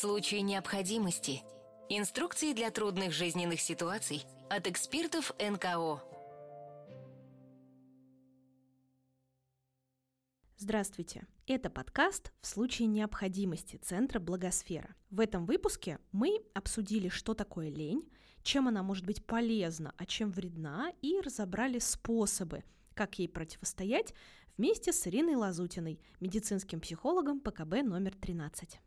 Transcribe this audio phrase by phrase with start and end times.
[0.00, 1.42] случае необходимости.
[1.90, 6.02] Инструкции для трудных жизненных ситуаций от экспертов НКО.
[10.56, 11.26] Здравствуйте!
[11.46, 14.94] Это подкаст «В случае необходимости» Центра Благосфера.
[15.10, 18.10] В этом выпуске мы обсудили, что такое лень,
[18.42, 22.64] чем она может быть полезна, а чем вредна, и разобрали способы,
[22.94, 24.14] как ей противостоять,
[24.56, 28.80] вместе с Ириной Лазутиной, медицинским психологом ПКБ номер 13.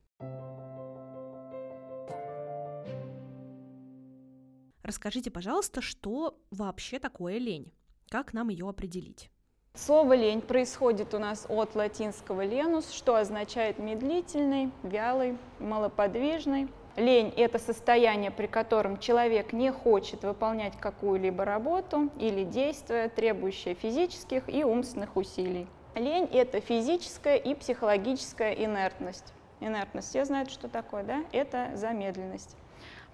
[4.84, 7.74] Расскажите, пожалуйста, что вообще такое лень?
[8.10, 9.32] Как нам ее определить?
[9.76, 16.70] Слово «лень» происходит у нас от латинского «ленус», что означает медлительный, вялый, малоподвижный.
[16.96, 24.48] Лень– это состояние, при котором человек не хочет выполнять какую-либо работу или действие, требующее физических
[24.48, 25.66] и умственных усилий.
[25.96, 29.34] Лень– это физическая и психологическая инертность.
[29.64, 31.24] Инертность, все знают, что такое, да?
[31.32, 32.56] Это замедленность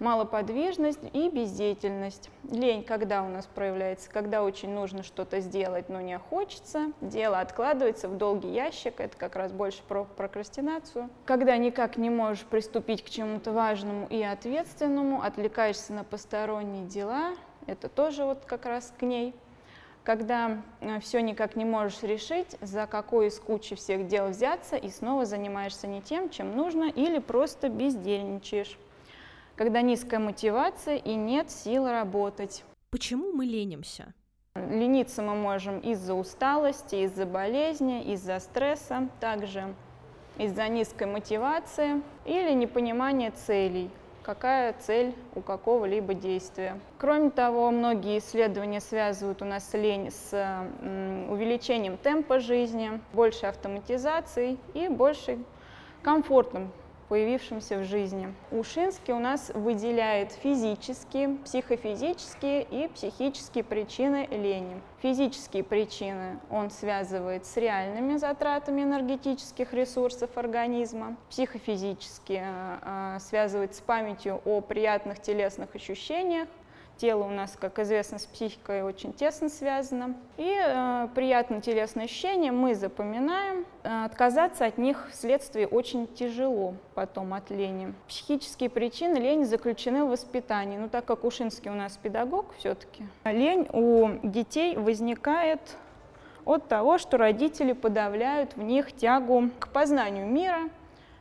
[0.00, 2.30] малоподвижность и бездеятельность.
[2.50, 8.08] Лень, когда у нас проявляется, когда очень нужно что-то сделать, но не хочется, дело откладывается
[8.08, 11.10] в долгий ящик, это как раз больше про прокрастинацию.
[11.26, 17.34] Когда никак не можешь приступить к чему-то важному и ответственному, отвлекаешься на посторонние дела,
[17.66, 19.34] это тоже вот как раз к ней
[20.04, 24.90] когда э, все никак не можешь решить, за какой из кучи всех дел взяться, и
[24.90, 28.78] снова занимаешься не тем, чем нужно, или просто бездельничаешь
[29.60, 32.64] когда низкая мотивация и нет сил работать.
[32.88, 34.14] Почему мы ленимся?
[34.54, 39.74] Лениться мы можем из-за усталости, из-за болезни, из-за стресса, также
[40.38, 43.90] из-за низкой мотивации или непонимания целей
[44.34, 46.78] какая цель у какого-либо действия.
[46.98, 50.32] Кроме того, многие исследования связывают у нас лень с
[51.28, 55.44] увеличением темпа жизни, большей автоматизацией и большей
[56.02, 56.70] комфортом
[57.10, 58.32] появившимся в жизни.
[58.52, 64.80] Ушинский у нас выделяет физические, психофизические и психические причины лени.
[65.02, 72.46] Физические причины он связывает с реальными затратами энергетических ресурсов организма, психофизические
[72.80, 76.46] э, связывает с памятью о приятных телесных ощущениях,
[77.00, 80.16] Тело у нас, как известно, с психикой очень тесно связано.
[80.36, 83.64] И э, приятные телесные ощущения мы запоминаем.
[83.84, 87.94] Э, отказаться от них вследствие очень тяжело потом от лени.
[88.06, 90.76] Психические причины лени заключены в воспитании.
[90.76, 95.62] Но так как Ушинский у нас педагог все-таки, лень у детей возникает
[96.44, 100.68] от того, что родители подавляют в них тягу к познанию мира,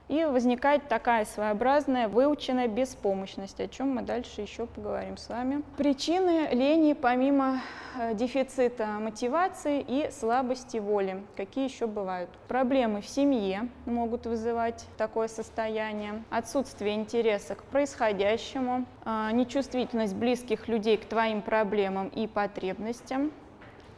[0.10, 5.62] и возникает такая своеобразная выученная беспомощность, о чем мы дальше еще поговорим с вами.
[5.78, 7.62] Причины лени помимо
[7.98, 11.24] э, дефицита мотивации и слабости воли.
[11.38, 12.30] Какие еще бывают?
[12.48, 20.98] Проблемы в семье могут вызывать такое состояние, отсутствие интереса к происходящему, э, нечувствительность близких людей
[20.98, 23.32] к твоим проблемам и потребностям,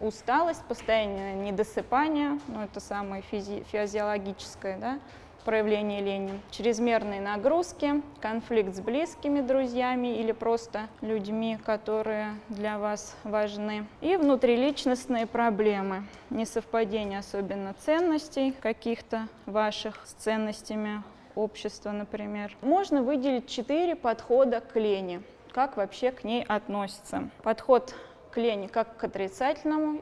[0.01, 4.99] усталость, постоянное недосыпание, ну это самое физи- физиологическое, да,
[5.41, 13.85] проявление лени, чрезмерные нагрузки, конфликт с близкими друзьями или просто людьми, которые для вас важны,
[14.01, 21.03] и внутриличностные проблемы, несовпадение особенно ценностей каких-то ваших с ценностями
[21.35, 22.55] общества, например.
[22.61, 25.21] Можно выделить четыре подхода к лени,
[25.51, 27.29] как вообще к ней относятся.
[27.43, 27.95] Подход
[28.31, 30.01] к лени как к отрицательному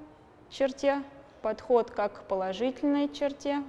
[0.49, 1.03] черте
[1.39, 3.63] подход как к положительной черте,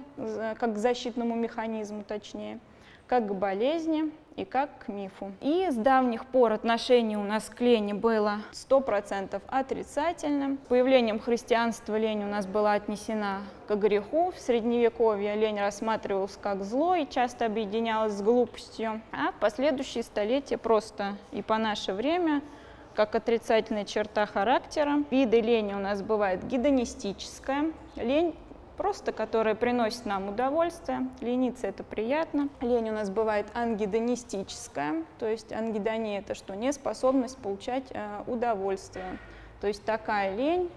[0.59, 2.59] как к защитному механизму точнее,
[3.07, 5.31] как к болезни и как к мифу.
[5.41, 10.57] И с давних пор отношение у нас к лени было 100% отрицательным.
[10.69, 14.31] Появлением христианства лень у нас была отнесена к греху.
[14.31, 19.01] В средневековье лень рассматривалась как зло и часто объединялась с глупостью.
[19.11, 22.41] А в последующие столетия просто и по наше время–
[23.05, 25.03] как отрицательная черта характера.
[25.09, 27.71] Виды лени у нас бывает гедонистическая.
[27.95, 28.35] Лень
[28.77, 31.07] просто, которая приносит нам удовольствие.
[31.19, 32.49] Лениться это приятно.
[32.61, 36.55] Лень у нас бывает ангидонистическая, то есть ангидония это что?
[36.55, 39.17] Неспособность получать э, удовольствие.
[39.61, 40.69] То есть такая лень,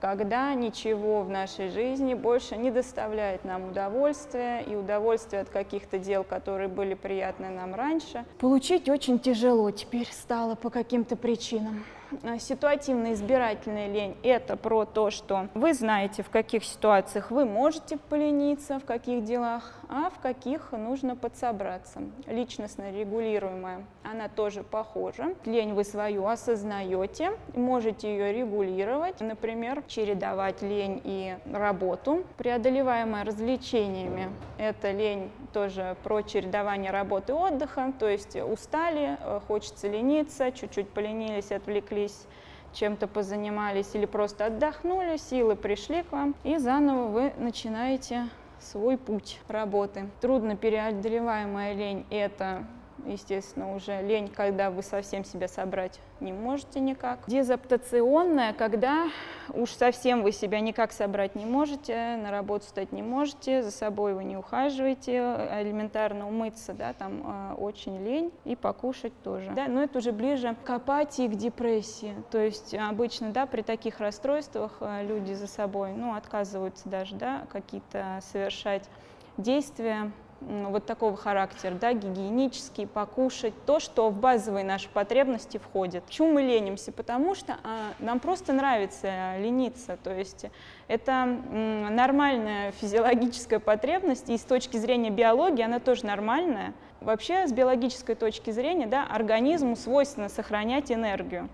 [0.00, 6.24] когда ничего в нашей жизни больше не доставляет нам удовольствия, и удовольствие от каких-то дел,
[6.24, 11.84] которые были приятны нам раньше, получить очень тяжело теперь стало по каким-то причинам.
[12.22, 18.78] А, ситуативно-избирательная лень– это про то, что вы знаете, в каких ситуациях вы можете полениться,
[18.78, 22.02] в каких делах, а в каких нужно подсобраться.
[22.26, 25.34] Личностно регулируемая, она тоже похожа.
[25.44, 32.24] Лень вы свою осознаете, можете ее регулировать, например, чередовать лень и работу.
[32.36, 39.88] Преодолеваемая развлечениями– это лень тоже про чередование работы и отдыха, то есть устали, э, хочется
[39.88, 41.50] лениться, чуть-чуть поленились,
[42.00, 42.26] отвлеклись,
[42.72, 48.28] чем-то позанимались или просто отдохнули, силы пришли к вам, и заново вы начинаете
[48.60, 50.08] свой путь работы.
[50.20, 52.64] Трудно переодолеваемая лень– это
[53.06, 57.20] естественно, уже лень, когда вы совсем себя собрать не можете никак.
[57.26, 59.08] Дезаптационная, когда
[59.54, 64.14] уж совсем вы себя никак собрать не можете, на работу стать не можете, за собой
[64.14, 65.16] вы не ухаживаете,
[65.60, 69.50] элементарно умыться, да, там э, очень лень, и покушать тоже.
[69.52, 72.14] Да, но это уже ближе к апатии, к депрессии.
[72.30, 77.46] То есть обычно, да, при таких расстройствах э, люди за собой, ну, отказываются даже, да,
[77.50, 78.88] какие-то совершать
[79.36, 86.02] действия, вот такого характера, да, гигиенический, покушать, то, что в базовые наши потребности входит.
[86.04, 86.92] Почему мы ленимся?
[86.92, 90.46] Потому что а, нам просто нравится лениться, то есть
[90.88, 96.72] это нормальная физиологическая потребность, и с точки зрения биологии она тоже нормальная.
[97.00, 101.48] Вообще, с биологической точки зрения, да, организму свойственно сохранять энергию.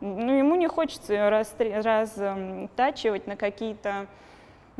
[0.00, 4.06] Ну, ему не хочется ее растачивать на какие-то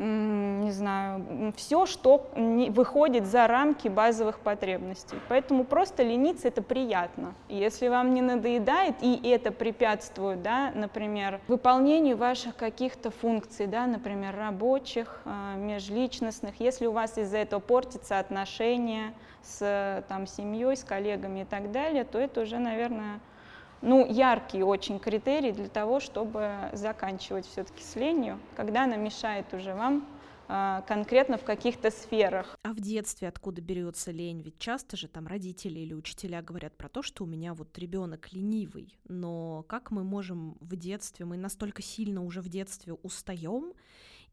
[0.01, 5.17] не знаю, все, что выходит за рамки базовых потребностей.
[5.29, 7.33] Поэтому просто лениться это приятно.
[7.49, 14.35] Если вам не надоедает, и это препятствует, да, например, выполнению ваших каких-то функций, да, например,
[14.35, 19.13] рабочих, а, межличностных, если у вас из-за этого портятся отношения
[19.43, 23.19] с там, семьей, с коллегами и так далее, то это уже, наверное,
[23.81, 29.73] ну, яркий очень критерий для того, чтобы заканчивать все-таки с ленью, когда она мешает уже
[29.73, 30.05] вам
[30.47, 32.59] а, конкретно в каких-то сферах.
[32.63, 34.41] А в детстве откуда берется лень?
[34.41, 38.33] Ведь часто же там родители или учителя говорят про то, что у меня вот ребенок
[38.33, 43.73] ленивый, но как мы можем в детстве, мы настолько сильно уже в детстве устаем,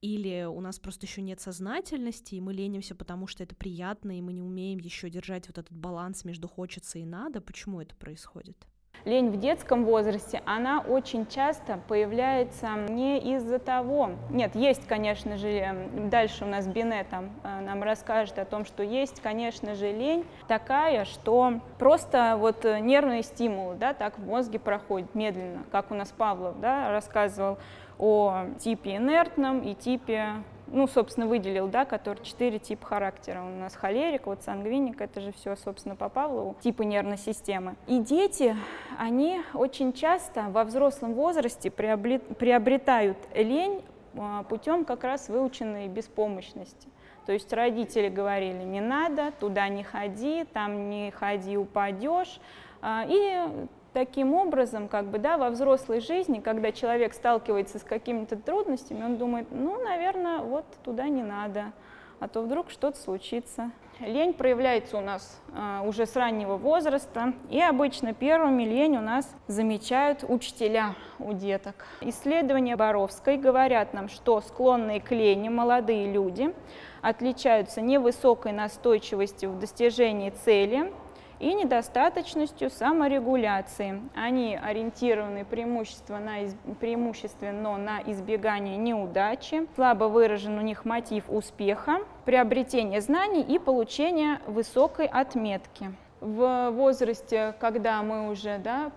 [0.00, 4.20] или у нас просто еще нет сознательности, и мы ленимся, потому что это приятно, и
[4.20, 7.40] мы не умеем еще держать вот этот баланс между хочется и надо.
[7.40, 8.66] Почему это происходит?
[9.04, 15.48] Лень в детском возрасте, она очень часто появляется не из-за того, нет, есть, конечно же,
[15.48, 19.92] эм, дальше у нас Бине там э, нам расскажет о том, что есть, конечно же,
[19.92, 25.90] лень такая, что просто вот э, нервные стимулы, да, так в мозге проходят медленно, как
[25.90, 27.58] у нас Павлов, да, рассказывал
[27.98, 30.34] о типе инертном и типе
[30.70, 33.42] ну, собственно, выделил, да, который четыре типа характера.
[33.42, 37.76] У нас холерик, вот сангвиник, это же все, собственно, по Павлову, типы нервной системы.
[37.86, 38.56] И дети,
[38.98, 43.82] они очень часто во взрослом возрасте приобретают лень
[44.16, 46.88] а, путем как раз выученной беспомощности.
[47.26, 52.40] То есть родители говорили, не надо, туда не ходи, там не ходи, упадешь.
[52.80, 58.36] А, и таким образом, как бы, да, во взрослой жизни, когда человек сталкивается с какими-то
[58.36, 61.72] трудностями, он думает, ну, наверное, вот туда не надо,
[62.20, 63.70] а то вдруг что-то случится.
[64.00, 69.28] Лень проявляется у нас э, уже с раннего возраста, и обычно первыми лень у нас
[69.48, 71.84] замечают учителя у деток.
[72.00, 76.54] Исследования Боровской говорят нам, что склонные к лени молодые люди
[77.02, 80.92] отличаются невысокой настойчивостью в достижении цели,
[81.40, 84.02] и недостаточностью саморегуляции.
[84.14, 86.54] Они ориентированы преимущественно на, из...
[86.80, 95.06] преимущественно на избегание неудачи, слабо выражен у них мотив успеха, приобретение знаний и получение высокой
[95.06, 95.92] отметки.
[96.20, 98.90] В возрасте, когда мы уже да,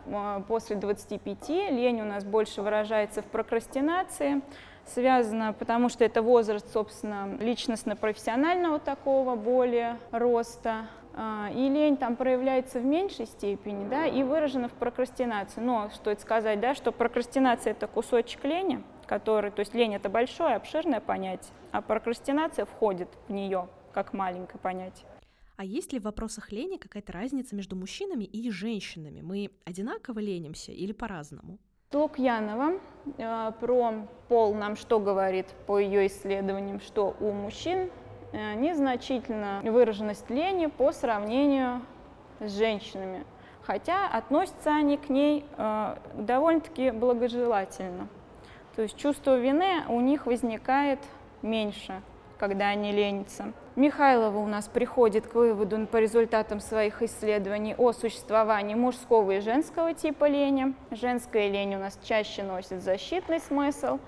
[0.48, 4.42] после 25, лень у нас больше выражается в прокрастинации,
[4.88, 12.86] связано, потому что это возраст, собственно, личностно-профессионального такого более роста, и лень там проявляется в
[12.86, 15.60] меньшей степени, да, и выражена в прокрастинации.
[15.60, 20.56] Но стоит сказать, да, что прокрастинация– это кусочек лени, который, то есть лень– это большое,
[20.56, 25.06] обширное понятие, а прокрастинация входит в нее как маленькое понятие.
[25.58, 29.22] А есть ли в вопросах лени какая-то разница между мужчинами и женщинами?
[29.22, 31.60] Мы одинаково ленимся или по-разному?
[31.94, 32.80] Лукьянова
[33.18, 37.92] э, про пол нам что говорит по ее исследованиям, что у мужчин
[38.34, 41.82] Э, незначительно выраженность лени по сравнению
[42.40, 43.26] с женщинами,
[43.62, 48.08] хотя относятся они к ней э, довольно-таки благожелательно.
[48.76, 51.00] То есть чувство вины у них возникает
[51.42, 52.02] меньше,
[52.38, 53.52] когда они ленятся.
[53.76, 59.94] Михайлова у нас приходит к выводу по результатам своих исследований о существовании мужского и женского
[59.94, 60.74] типа лени.
[60.92, 64.00] Женская лень у нас чаще носит защитный смысл,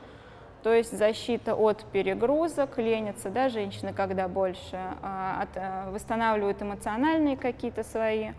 [0.63, 7.35] то есть защита от перегрузок, ленятся, да, женщины, когда больше а, от, а, восстанавливают эмоциональные
[7.35, 8.29] какие-то свои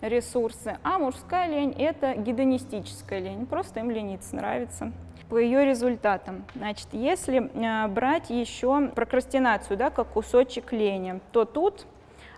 [0.00, 4.92] ресурсы, а мужская лень– это гедонистическая лень, просто им лениться нравится
[5.28, 6.44] по ее результатам.
[6.54, 11.86] Значит, если э, брать еще прокрастинацию, да, как кусочек лени, то тут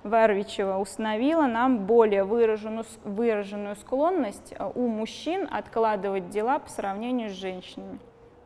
[0.05, 7.33] Варвичева установила нам более выраженную, выраженную склонность э, у мужчин откладывать дела по сравнению с
[7.33, 7.99] женщинами.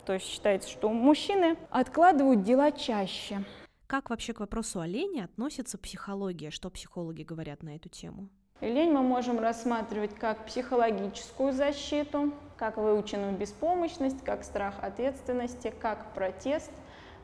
[0.08, 3.44] То есть считается, что мужчины откладывают дела чаще.
[3.86, 6.50] Как вообще к вопросу о лени относится психология?
[6.50, 8.30] Что психологи говорят на эту тему?
[8.62, 16.72] Лень мы можем рассматривать как психологическую защиту, как выученную беспомощность, как страх ответственности, как протест,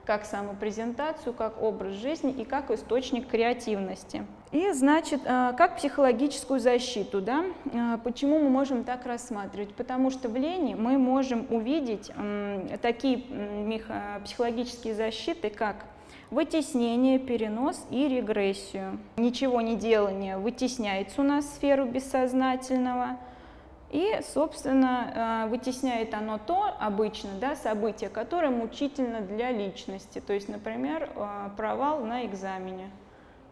[0.05, 4.27] как самопрезентацию, как образ жизни и как источник креативности.
[4.53, 7.45] И, значит, э, как психологическую защиту, да?
[7.73, 9.75] Э, почему мы можем так рассматривать?
[9.75, 12.11] Потому что в лени мы можем увидеть
[12.83, 13.23] такие
[14.25, 15.77] психологические защиты, как
[16.31, 18.99] вытеснение, перенос и регрессию.
[19.17, 23.19] Ничего не делание вытесняется у нас в сферу бессознательного,
[23.91, 30.21] и, собственно, э, вытесняет оно то обычно, да, событие, которое мучительно для личности.
[30.21, 32.91] То есть, например, э, провал на экзамене.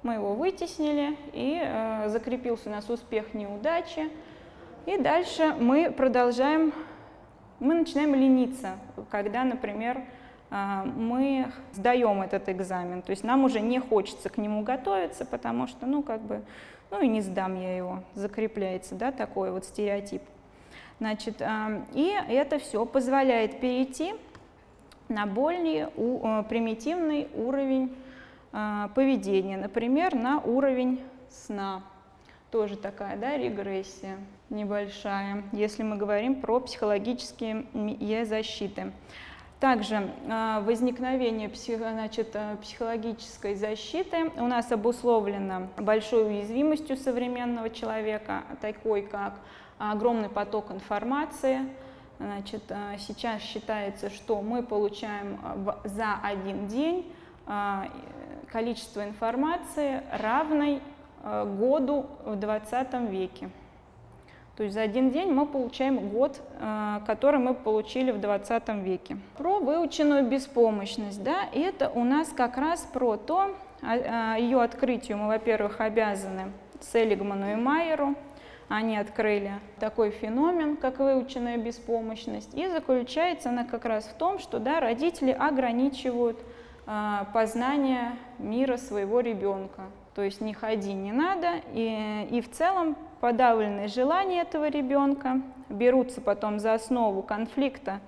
[0.03, 4.11] Мы его вытеснили, и э, закрепился у нас успех неудачи.
[4.85, 6.73] И дальше мы продолжаем,
[7.61, 8.79] мы начинаем лениться,
[9.11, 10.03] когда, например,
[10.51, 13.01] мы сдаем этот экзамен.
[13.01, 16.43] То есть нам уже не хочется к нему готовиться, потому что, ну, как бы,
[16.93, 20.23] ну и не сдам я его, закрепляется, да, такой вот стереотип.
[21.01, 21.43] Значит,
[21.95, 24.15] и это все позволяет перейти
[25.09, 27.93] на более э, примитивный уровень
[28.53, 31.83] а, поведения, например, на уровень сна.
[32.51, 34.19] Тоже такая да, регрессия
[34.51, 38.93] небольшая, если мы говорим про психологические защиты.
[39.63, 49.03] Также а, возникновение значит, э, психологической защиты у нас обусловлено большой уязвимостью современного человека, такой
[49.03, 49.35] как
[49.79, 51.61] огромный поток информации.
[52.19, 57.13] Значит, э, сейчас считается, что мы получаем э, за один день
[57.47, 57.85] э,
[58.51, 60.83] количество информации равной
[61.23, 63.49] году в 20 веке.
[64.63, 66.41] То есть за один день мы получаем год,
[67.05, 69.17] который мы получили в 20 веке.
[69.37, 75.81] Про выученную беспомощность, да, это у нас как раз про то, ее открытию мы, во-первых,
[75.81, 78.15] обязаны Селигману и Майеру,
[78.69, 84.61] они открыли такой феномен, как выученная беспомощность, и заключается она как раз в том, что
[84.61, 86.39] да, родители ограничивают
[86.87, 89.83] э, познание мира своего ребенка.
[90.15, 95.41] То есть не ходи, не надо, и, и в целом подавленные желания этого ребенка
[95.71, 98.01] берутся потом за основу конфликта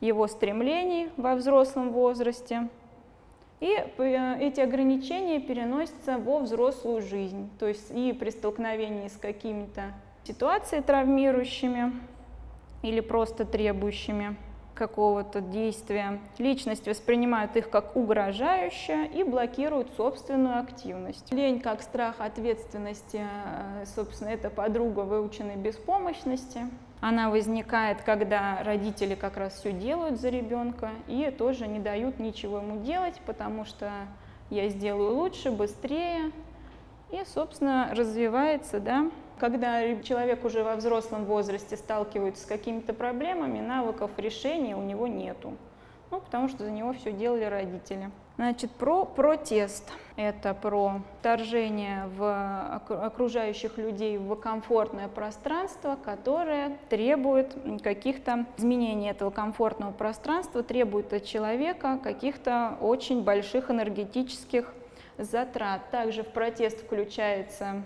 [0.00, 2.68] его стремлений во взрослом возрасте,
[3.60, 9.92] и э, эти ограничения переносятся во взрослую жизнь, то есть и при столкновении с какими-то
[10.24, 11.92] ситуации травмирующими
[12.82, 14.34] или просто требующими
[14.82, 16.18] какого-то действия.
[16.38, 21.32] Личность воспринимает их как угрожающее и блокирует собственную активность.
[21.32, 26.62] Лень как страх ответственности, э, собственно, это подруга выученной беспомощности.
[27.00, 32.58] Она возникает, когда родители как раз все делают за ребенка и тоже не дают ничего
[32.58, 33.88] ему делать, потому что
[34.50, 36.32] я сделаю лучше, быстрее.
[37.12, 39.10] И, собственно, развивается да,
[39.42, 45.54] когда человек уже во взрослом возрасте сталкивается с какими-то проблемами, навыков решения у него нету.
[46.12, 48.12] Ну, потому что за него все делали родители.
[48.36, 49.90] Значит, про протест.
[50.14, 59.90] Это про вторжение в окружающих людей в комфортное пространство, которое требует каких-то изменений этого комфортного
[59.90, 64.72] пространства, требует от человека каких-то очень больших энергетических
[65.18, 65.90] затрат.
[65.90, 67.82] Также в протест включается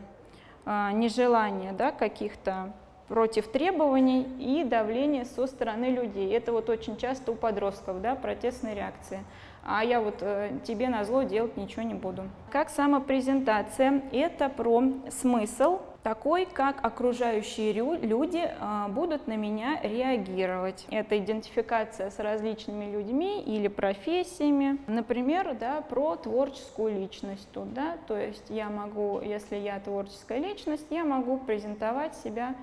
[0.66, 2.73] нежелание да, каких-то
[3.08, 6.32] против требований и давление со стороны людей.
[6.32, 9.25] Это вот очень часто у подростков, да, протестные реакции.
[9.64, 12.25] А я вот э, тебе на зло делать ничего не буду.
[12.50, 20.87] Как самопрезентация, это про смысл такой, как окружающие люди а, будут на меня реагировать.
[20.89, 24.79] Это идентификация с различными людьми или профессиями.
[24.87, 30.87] Например, да, про творческую личность тут, да, то есть я могу, если я творческая личность,
[30.91, 32.55] я могу презентовать себя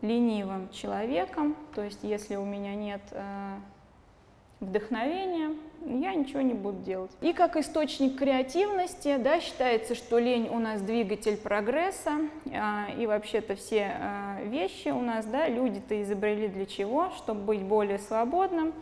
[0.00, 3.56] ленивым человеком, то есть если у меня нет э,
[4.62, 5.50] вдохновения,
[5.84, 7.10] я ничего не буду делать.
[7.20, 12.12] И как источник креативности, да, считается, что лень у нас двигатель прогресса,
[12.54, 17.10] а, и вообще-то все а, вещи у нас, да, люди-то изобрели для чего?
[17.16, 18.72] Чтобы быть более свободным,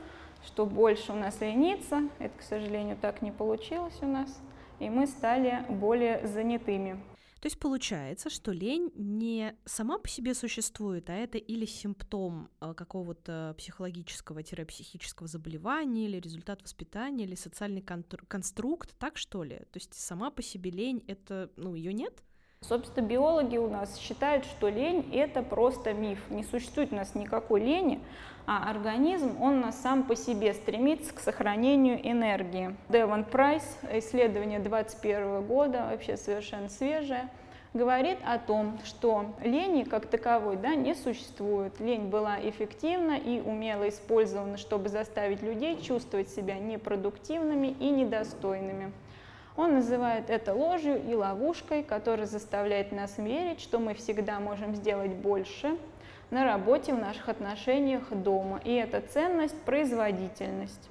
[0.44, 2.02] чтобы больше у нас лениться.
[2.18, 4.38] Это, к сожалению, так не получилось у нас,
[4.78, 6.98] и мы стали более занятыми.
[7.40, 12.74] То есть получается, что лень не сама по себе существует, а это или симптом э,
[12.74, 19.56] какого-то психологического-психического заболевания, или результат воспитания, или социальный конструкт, так что ли?
[19.56, 22.22] То есть сама по себе лень, это, ну, ее нет?
[22.70, 26.18] Собственно, биологи у нас считают, что лень– это просто миф.
[26.30, 28.00] Не существует у нас никакой лени,
[28.46, 32.76] а организм, он нас сам по себе стремится к сохранению энергии.
[32.88, 33.64] Девон Прайс,
[33.94, 37.28] исследование 2021 года, вообще совершенно свежее,
[37.74, 41.80] говорит о том, что лени как таковой да, не существует.
[41.80, 48.92] Лень была эффективна и умело использована, чтобы заставить людей чувствовать себя непродуктивными и недостойными.
[49.56, 55.12] Он называет это ложью и ловушкой, которая заставляет нас верить, что мы всегда можем сделать
[55.12, 55.76] больше
[56.30, 58.60] на работе, в наших отношениях дома.
[58.64, 60.88] И эта ценность– производительность.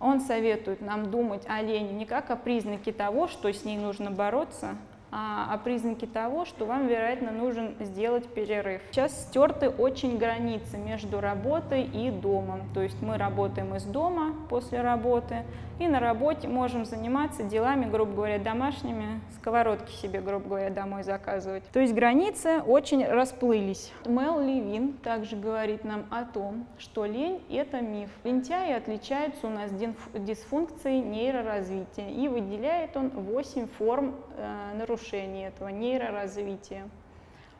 [0.00, 4.10] Он советует нам думать о лени не как о признаке того, что с ней нужно
[4.10, 4.76] бороться,
[5.16, 8.82] а, признаки того, что вам, вероятно, нужен сделать перерыв.
[8.90, 12.62] Сейчас стерты очень границы между работой и домом.
[12.74, 15.44] То есть мы работаем из дома после работы,
[15.78, 21.62] и на работе можем заниматься делами, грубо говоря, домашними, сковородки себе, грубо говоря, домой заказывать.
[21.72, 23.92] То есть границы очень расплылись.
[24.06, 28.10] Мел Левин также говорит нам о том, что лень– это миф.
[28.24, 29.70] Лентяи отличаются у нас
[30.14, 36.88] дисфункцией нейроразвития, и выделяет он 8 форм э, нарушений этого нейроразвития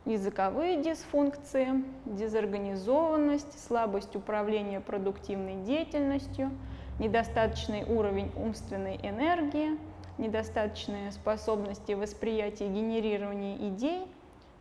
[0.04, 6.50] языковые дисфункции, дезорганизованность, слабость управления продуктивной деятельностью–
[6.98, 9.78] недостаточный уровень умственной энергии,
[10.18, 14.06] недостаточные способности восприятия и генерирования идей,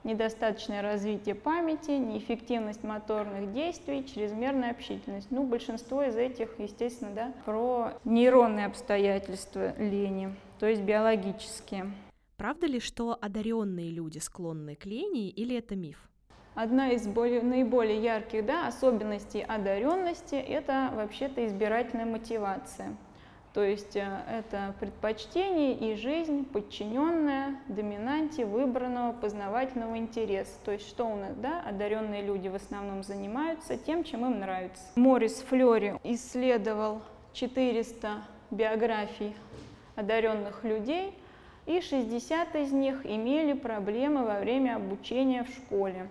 [0.04, 5.28] недостаточное развитие памяти, неэффективность моторных действий, чрезмерная общительность.
[5.30, 11.92] Ну, большинство из этих, естественно, да, про нейронные обстоятельства лени, то есть биологические.
[12.44, 16.10] Правда ли, что одаренные люди склонны к лени, или это миф?
[16.56, 22.98] Одна из более, наиболее ярких да, особенностей одаренности– это вообще-то избирательная мотивация.
[23.54, 30.52] То есть э, это предпочтение и жизнь, подчиненная доминанте выбранного познавательного интереса.
[30.66, 34.84] То есть что у нас, да, одаренные люди в основном занимаются тем, чем им нравится.
[34.96, 39.34] Морис Флори исследовал 400 биографий
[39.96, 41.14] одаренных людей,
[41.66, 46.08] и 60 из них имели проблемы во время обучения в школе.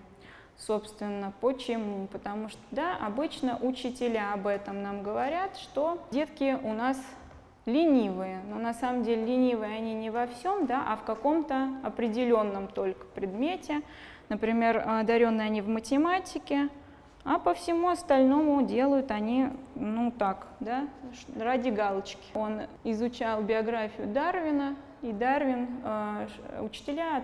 [0.57, 2.07] Собственно, почему?
[2.07, 7.01] Потому что, да, обычно учителя об этом нам говорят, что детки у нас
[7.67, 12.69] ленивые, но на самом деле ленивые они не во всем, да, а в каком-то определенном
[12.69, 13.83] только предмете.
[14.29, 16.69] Например, одаренные они в математике,
[17.25, 20.88] а по всему остальному делают они, ну так, да,
[21.38, 22.25] ради галочки.
[22.35, 26.27] Он изучал биографию Дарвина, и Дарвин, э,
[26.62, 27.23] учителя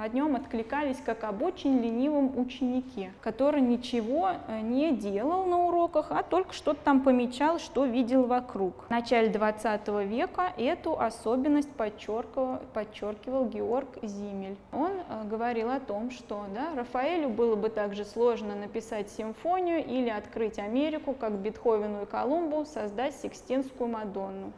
[0.00, 6.06] о нем откликались как об очень ленивом ученике, который ничего э, не делал на уроках,
[6.10, 8.86] а только что-то там помечал, что видел вокруг.
[8.86, 14.56] В начале 20 века эту особенность подчеркивал, подчеркивал Георг Зимель.
[14.72, 20.08] Он э, говорил о том, что да, Рафаэлю было бы также сложно написать симфонию или
[20.08, 24.52] открыть Америку, как Бетховену и Колумбу создать Сикстинскую Мадонну.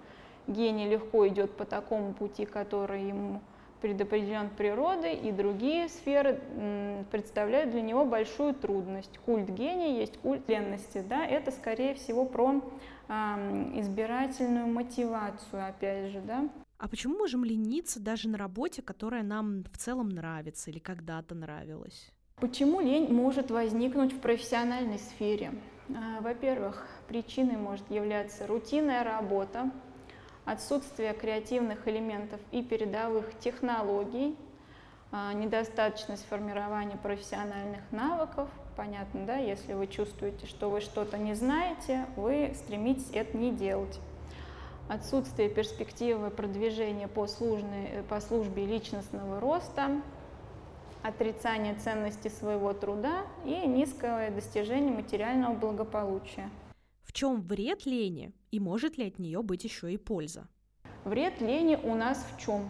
[0.47, 3.41] Гений легко идет по такому пути, который ему
[3.81, 6.41] предопределен природой, и другие сферы
[7.11, 9.19] представляют для него большую трудность.
[9.19, 11.05] Культ гения есть культ ленности.
[11.07, 11.27] Да?
[11.27, 12.63] Это, скорее всего, про
[13.09, 13.13] э,
[13.81, 16.21] избирательную мотивацию, опять же.
[16.23, 16.49] Да?
[16.79, 22.11] А почему можем лениться даже на работе, которая нам в целом нравится или когда-то нравилась?
[22.37, 25.53] Почему лень может возникнуть в профессиональной сфере?
[25.91, 29.71] А, во-первых, причиной может являться рутинная работа,
[30.45, 34.37] отсутствие креативных элементов и передовых технологий,
[35.11, 38.49] а, недостаточность формирования профессиональных навыков.
[38.77, 44.01] Понятно, да, если вы чувствуете, что вы что-то не знаете, вы стремитесь это не делать.
[44.89, 50.03] Отсутствие перспективы продвижения по, служной, по службе личностного роста,
[51.03, 56.51] отрицание ценности своего труда и низкое достижение материального благополучия
[57.13, 60.47] чем вред лени и может ли от нее быть еще и польза?
[61.05, 62.69] Вред лени у нас в чем?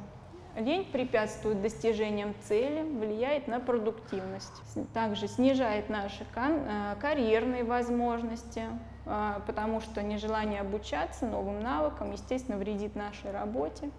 [0.56, 8.62] Лень препятствует достижениям цели, влияет на продуктивность, также снижает наши э, карьерные возможности,
[9.06, 13.90] а, потому что нежелание обучаться новым навыкам, естественно, вредит нашей работе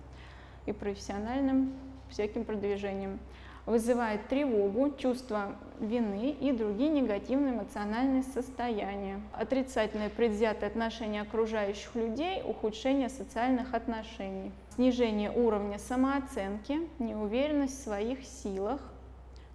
[0.66, 1.74] и профессиональным
[2.10, 3.20] всяким продвижением.
[3.66, 9.20] Вызывает тревогу, чувство вины и другие негативные эмоциональные состояния.
[9.34, 14.52] Отрицательное предвзятое отношение окружающих людей, ухудшение социальных отношений.
[14.76, 18.82] Снижение уровня самооценки, неуверенность в своих силах,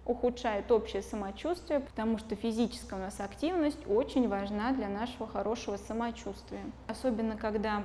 [0.05, 6.61] ухудшает общее самочувствие, потому что физическая у нас активность очень важна для нашего хорошего самочувствия.
[6.87, 7.83] Особенно когда,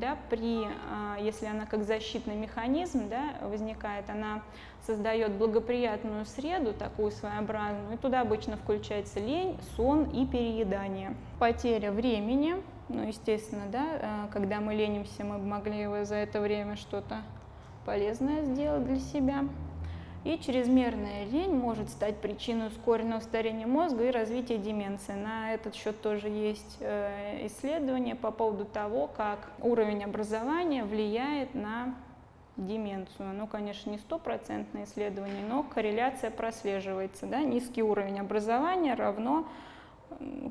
[0.00, 4.42] да, при, а, если она как защитный механизм да, возникает, она
[4.86, 11.14] создает благоприятную среду, такую своеобразную, и туда обычно включается лень, сон и переедание.
[11.38, 12.56] Потеря времени,
[12.88, 17.22] ну, естественно, да, а, когда мы ленимся, мы могли за это время что-то
[17.84, 19.44] полезное сделать для себя.
[20.28, 25.14] И чрезмерная лень может стать причиной ускоренного старения мозга и развития деменции.
[25.14, 31.94] На этот счет тоже есть э, исследования по поводу того, как уровень образования влияет на
[32.58, 33.32] деменцию.
[33.38, 37.24] Ну, конечно, не стопроцентное исследование, но корреляция прослеживается.
[37.24, 37.40] Да?
[37.40, 39.48] Низкий уровень образования равно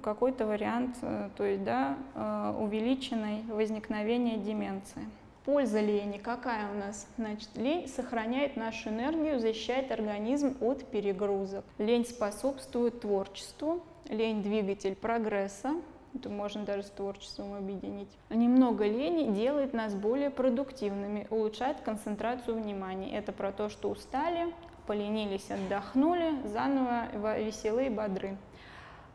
[0.01, 5.03] какой-то вариант, э, то есть да, э, увеличенное возникновение деменции.
[5.47, 7.07] Польза лени какая у нас?
[7.17, 11.63] Значит, лень сохраняет нашу энергию, защищает организм от перегрузок.
[11.77, 15.75] Лень способствует творчеству, лень– двигатель прогресса,
[16.13, 18.09] это можно даже с творчеством объединить.
[18.29, 23.17] Немного лени делает нас более продуктивными, улучшает концентрацию внимания.
[23.17, 24.53] Это про то, что устали,
[24.85, 28.35] поленились, отдохнули, заново веселые, бодры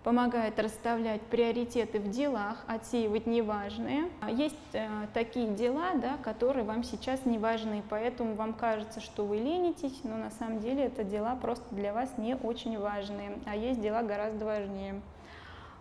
[0.04, 4.08] помогает расставлять приоритеты в делах, отсеивать неважные.
[4.20, 9.24] А есть э, такие дела, да, которые вам сейчас не важны, поэтому вам кажется, что
[9.24, 13.56] вы ленитесь, но на самом деле это дела просто для вас не очень важные, а
[13.56, 15.00] есть дела гораздо важнее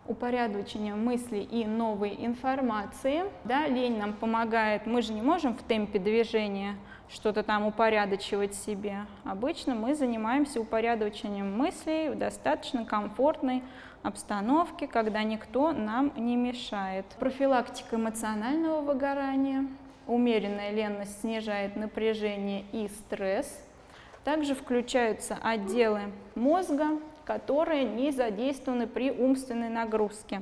[0.07, 3.23] упорядочение мыслей и новой информации.
[3.43, 6.75] Да, лень нам помогает, мы же не можем в темпе движения
[7.07, 9.05] что-то там упорядочивать себе.
[9.25, 13.63] Обычно мы занимаемся упорядочением мыслей в достаточно комфортной
[14.03, 17.05] обстановке, когда никто нам не мешает.
[17.19, 19.67] Профилактика эмоционального выгорания.
[20.07, 23.63] Умеренная ленность снижает напряжение и стресс.
[24.23, 30.41] Также включаются отделы мозга, которые не задействованы при умственной нагрузке.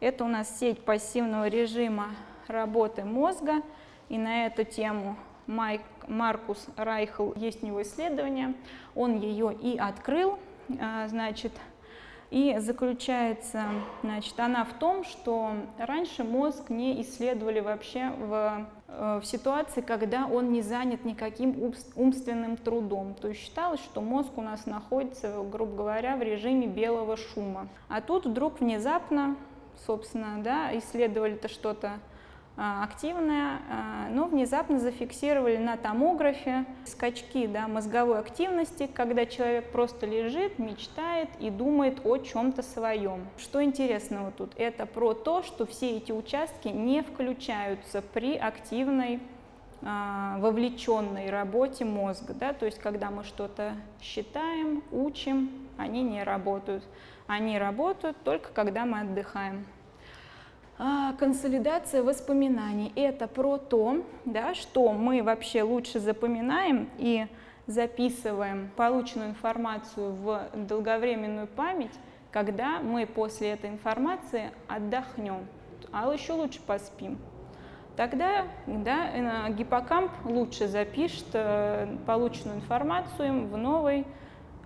[0.00, 2.08] Это у нас сеть пассивного режима
[2.48, 3.62] работы мозга,
[4.08, 5.16] и на эту тему
[5.46, 8.54] Майк, Маркус Райхл, есть у него исследование,
[8.94, 10.38] он ее и открыл,
[10.80, 11.52] а, значит,
[12.30, 13.64] и заключается
[14.02, 20.26] значит, она в том, что раньше мозг не исследовали вообще в, э, в ситуации, когда
[20.26, 23.14] он не занят никаким умственным трудом.
[23.14, 27.68] То есть считалось, что мозг у нас находится, грубо говоря, в режиме белого шума.
[27.88, 29.36] А тут вдруг внезапно,
[29.86, 31.92] собственно, да, исследовали-то что-то
[32.56, 40.58] активная, а, но внезапно зафиксировали на томографе скачки да, мозговой активности, когда человек просто лежит,
[40.58, 43.26] мечтает и думает о чем-то своем.
[43.36, 44.52] Что интересного тут?
[44.56, 49.20] Это про то, что все эти участки не включаются при активной
[49.82, 56.84] а, вовлеченной работе мозга, да, то есть когда мы что-то считаем, учим, они не работают.
[57.26, 59.66] Они работают только когда мы отдыхаем.
[60.78, 62.92] А, консолидация воспоминаний.
[62.96, 67.26] Это про то, да, что мы вообще лучше запоминаем и
[67.66, 71.92] записываем полученную информацию в долговременную память,
[72.30, 75.46] когда мы после этой информации отдохнем,
[75.92, 77.18] а еще лучше поспим.
[77.96, 84.06] Тогда да, гиппокамп лучше запишет э, полученную информацию в, новый,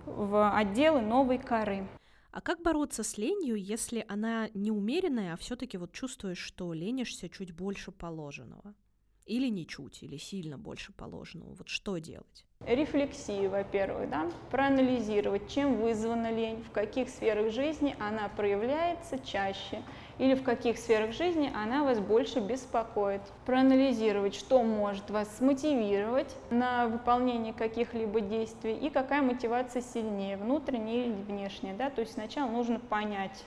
[0.05, 1.85] в отделы новой коры.
[2.31, 7.27] А как бороться с ленью, если она не умеренная, а все-таки вот чувствуешь, что ленишься
[7.27, 8.73] чуть больше положенного?
[9.25, 11.53] Или не чуть, или сильно больше положенного.
[11.53, 12.45] Вот что делать?
[12.67, 19.81] Рефлексию, во-первых, да, проанализировать, чем вызвана лень, в каких сферах жизни она проявляется чаще,
[20.19, 23.21] или в каких сферах жизни она вас больше беспокоит.
[23.47, 31.13] Проанализировать, что может вас смотивировать на выполнение каких-либо действий и какая мотивация сильнее, внутренняя или
[31.13, 31.73] внешняя.
[31.73, 31.89] Да?
[31.89, 33.43] То есть сначала нужно понять,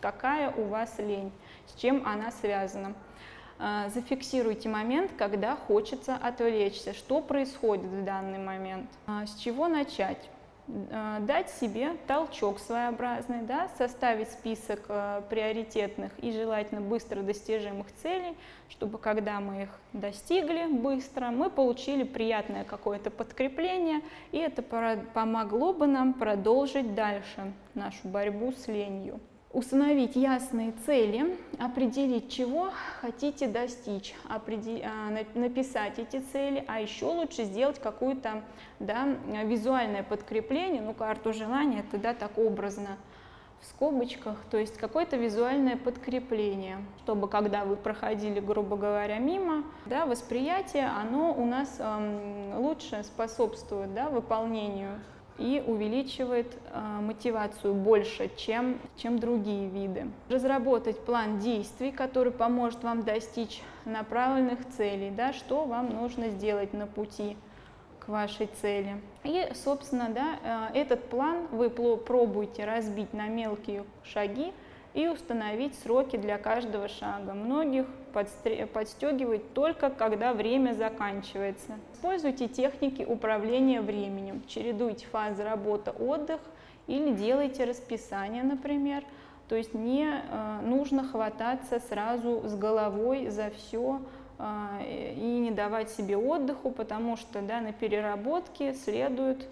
[0.00, 1.30] какая у вас лень,
[1.66, 2.94] с чем она связана.
[3.58, 10.28] А, зафиксируйте момент, когда хочется отвлечься, что происходит в данный момент, а, с чего начать.
[10.92, 14.86] А, дать себе толчок своеобразный, да, составить список
[15.30, 18.36] приоритетных и желательно быстро достижимых целей,
[18.68, 25.86] чтобы когда мы их достигли быстро, мы получили приятное какое-то подкрепление, и это помогло бы
[25.86, 29.18] нам продолжить дальше нашу борьбу с ленью.
[29.52, 34.14] Установить ясные цели, определить, чего хотите достичь.
[34.28, 34.40] А,
[35.34, 38.42] написать эти цели, а еще лучше сделать какое-то
[38.80, 39.06] да,
[39.44, 42.96] визуальное подкрепление, ну, карту желания, это да, так образно,
[43.60, 50.06] в скобочках, то есть какое-то визуальное подкрепление, чтобы когда вы проходили, грубо говоря, мимо, да,
[50.06, 55.00] восприятие, оно у нас эм, лучше способствует да, выполнению
[55.38, 60.06] и увеличивает э, мотивацию больше, чем, чем другие виды.
[60.28, 66.86] Разработать план действий, который поможет вам достичь направленных целей, да, что вам нужно сделать на
[66.86, 67.36] пути
[68.00, 69.00] к вашей цели.
[69.24, 74.52] И, собственно, да, э, этот план вы пробуете разбить на мелкие шаги
[74.94, 77.34] и установить сроки для каждого шага.
[77.34, 81.78] Многих подстегивает только когда время заканчивается.
[82.06, 86.40] Используйте техники управления временем, чередуйте фазы работа-отдых
[86.86, 89.02] или делайте расписание, например.
[89.48, 94.00] То есть не э, нужно хвататься сразу с головой за все
[94.38, 99.44] э, и не давать себе отдыху, потому что да, на переработке следует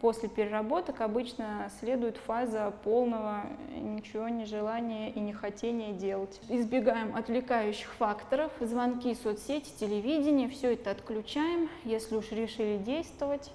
[0.00, 3.42] после переработок обычно следует фаза полного
[3.76, 6.40] ничего не желания и не хотения делать.
[6.48, 11.68] Избегаем отвлекающих факторов, звонки, соцсети, телевидение, все это отключаем.
[11.84, 13.50] Если уж решили действовать,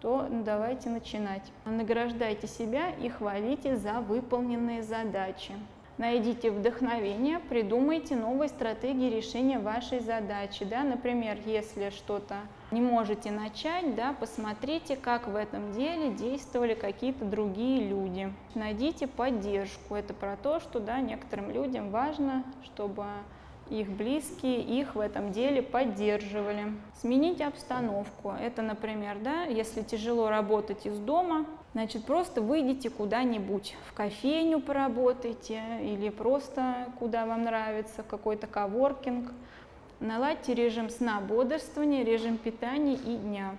[0.00, 1.52] то давайте начинать.
[1.64, 5.52] Награждайте себя и хвалите за выполненные задачи.
[6.00, 10.64] Найдите вдохновение, придумайте новые стратегии решения вашей задачи.
[10.64, 10.82] Да?
[10.82, 12.36] Например, если что-то
[12.70, 18.32] не можете начать, да, посмотрите, как в этом деле действовали какие-то другие люди.
[18.54, 19.94] Найдите поддержку.
[19.94, 23.04] Это про то, что да, некоторым людям важно, чтобы
[23.68, 26.72] их близкие их в этом деле поддерживали.
[26.94, 28.30] Сменить обстановку.
[28.30, 35.62] Это, например, да, если тяжело работать из дома, значит, просто выйдите куда-нибудь, в кофейню поработайте
[35.82, 39.32] или просто куда вам нравится, какой-то коворкинг.
[40.00, 43.56] Наладьте режим сна, бодрствования, режим питания и дня.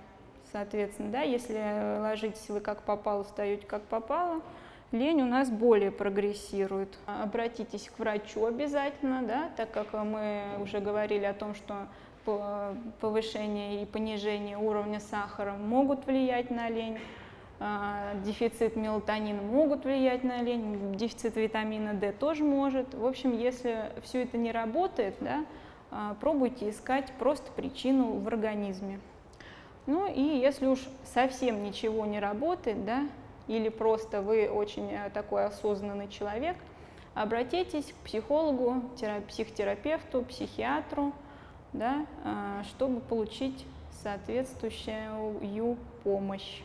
[0.50, 4.42] Соответственно, да, если ложитесь вы как попало, встаете как попало,
[4.90, 6.98] лень у нас более прогрессирует.
[7.06, 11.86] Обратитесь к врачу обязательно, да, так как мы уже говорили о том, что
[13.00, 16.98] повышение и понижение уровня сахара могут влиять на лень,
[18.24, 22.94] дефицит мелатонина могут влиять на лень, дефицит витамина D тоже может.
[22.94, 25.44] В общем, если все это не работает, да,
[25.90, 28.98] а, пробуйте искать просто причину в организме.
[29.86, 33.08] Ну и если уж совсем ничего не работает, да,
[33.48, 36.56] или просто вы очень э, такой осознанный человек,
[37.14, 38.82] обратитесь к психологу,
[39.28, 41.12] психотерапевту, психиатру,
[41.72, 43.66] да, а, чтобы получить
[44.02, 46.62] соответствующую помощь.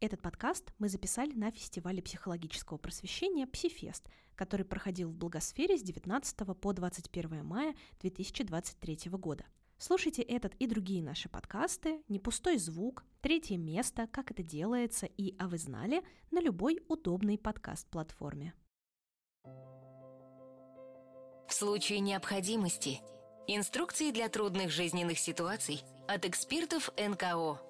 [0.00, 6.36] Этот подкаст мы записали на фестивале психологического просвещения «Псифест», который проходил в Благосфере с 19
[6.60, 9.44] по 21 мая 2023 года.
[9.76, 15.34] Слушайте этот и другие наши подкасты «Не пустой звук», «Третье место», «Как это делается» и
[15.36, 18.54] «А вы знали» на любой удобной подкаст-платформе.
[21.48, 23.00] В случае необходимости
[23.48, 27.60] инструкции для трудных жизненных ситуаций от экспертов НКО–